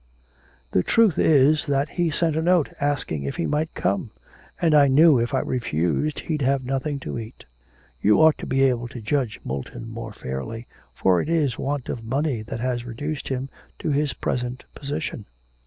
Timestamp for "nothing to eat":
6.65-7.45